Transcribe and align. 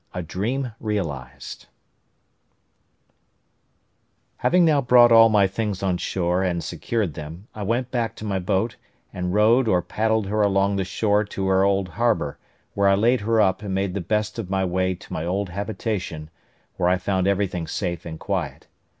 A 0.15 0.23
DREAM 0.23 0.71
REALISED 0.79 1.67
Having 4.37 4.65
now 4.65 4.81
brought 4.81 5.11
all 5.11 5.29
my 5.29 5.45
things 5.45 5.83
on 5.83 5.97
shore 5.97 6.41
and 6.41 6.63
secured 6.63 7.13
them, 7.13 7.45
I 7.53 7.61
went 7.61 7.91
back 7.91 8.15
to 8.15 8.25
my 8.25 8.39
boat, 8.39 8.77
and 9.13 9.31
rowed 9.31 9.67
or 9.67 9.83
paddled 9.83 10.25
her 10.25 10.41
along 10.41 10.77
the 10.77 10.85
shore 10.85 11.23
to 11.25 11.45
her 11.49 11.63
old 11.63 11.87
harbour, 11.89 12.39
where 12.73 12.87
I 12.87 12.95
laid 12.95 13.21
her 13.21 13.39
up, 13.39 13.61
and 13.61 13.75
made 13.75 13.93
the 13.93 14.01
best 14.01 14.39
of 14.39 14.49
my 14.49 14.65
way 14.65 14.95
to 14.95 15.13
my 15.13 15.23
old 15.23 15.49
habitation, 15.49 16.31
where 16.77 16.89
I 16.89 16.97
found 16.97 17.27
everything 17.27 17.67
safe 17.67 18.03
and 18.03 18.19
quiet. 18.19 18.65